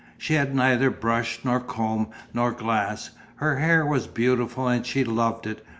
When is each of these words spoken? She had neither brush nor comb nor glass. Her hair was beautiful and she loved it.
She 0.17 0.33
had 0.33 0.55
neither 0.55 0.89
brush 0.89 1.41
nor 1.43 1.59
comb 1.59 2.07
nor 2.33 2.51
glass. 2.53 3.11
Her 3.35 3.57
hair 3.59 3.85
was 3.85 4.07
beautiful 4.07 4.67
and 4.67 4.83
she 4.83 5.03
loved 5.03 5.45
it. 5.45 5.63